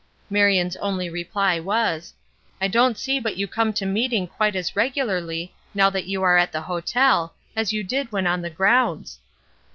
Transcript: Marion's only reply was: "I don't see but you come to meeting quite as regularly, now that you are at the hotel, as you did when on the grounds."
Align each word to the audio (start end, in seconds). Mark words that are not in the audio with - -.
Marion's 0.31 0.75
only 0.77 1.11
reply 1.11 1.59
was: 1.59 2.11
"I 2.59 2.67
don't 2.67 2.97
see 2.97 3.19
but 3.19 3.37
you 3.37 3.47
come 3.47 3.71
to 3.73 3.85
meeting 3.85 4.25
quite 4.25 4.55
as 4.55 4.75
regularly, 4.75 5.53
now 5.75 5.91
that 5.91 6.05
you 6.07 6.23
are 6.23 6.37
at 6.37 6.51
the 6.51 6.61
hotel, 6.61 7.35
as 7.55 7.71
you 7.71 7.83
did 7.83 8.11
when 8.11 8.25
on 8.25 8.41
the 8.41 8.49
grounds." 8.49 9.19